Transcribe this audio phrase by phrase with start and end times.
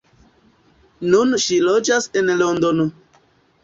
[1.13, 2.93] Nun ŝi loĝas en Londono.